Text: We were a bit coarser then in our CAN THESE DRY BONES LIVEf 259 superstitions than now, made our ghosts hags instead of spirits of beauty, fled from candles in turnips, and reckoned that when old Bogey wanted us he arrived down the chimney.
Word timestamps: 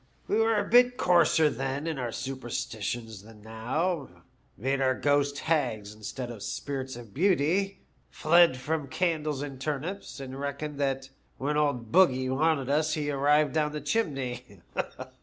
We 0.27 0.37
were 0.39 0.55
a 0.55 0.67
bit 0.67 0.97
coarser 0.97 1.47
then 1.47 1.85
in 1.85 1.99
our 1.99 2.05
CAN 2.05 2.09
THESE 2.13 2.25
DRY 2.25 2.33
BONES 2.33 2.73
LIVEf 2.73 2.91
259 2.91 3.05
superstitions 3.13 3.21
than 3.21 3.41
now, 3.43 4.09
made 4.57 4.81
our 4.81 4.95
ghosts 4.95 5.39
hags 5.41 5.93
instead 5.93 6.31
of 6.31 6.41
spirits 6.41 6.95
of 6.95 7.13
beauty, 7.13 7.81
fled 8.09 8.57
from 8.57 8.87
candles 8.87 9.43
in 9.43 9.59
turnips, 9.59 10.19
and 10.19 10.39
reckoned 10.39 10.79
that 10.79 11.11
when 11.37 11.55
old 11.55 11.91
Bogey 11.91 12.29
wanted 12.31 12.67
us 12.71 12.95
he 12.95 13.11
arrived 13.11 13.53
down 13.53 13.73
the 13.73 13.79
chimney. 13.79 14.63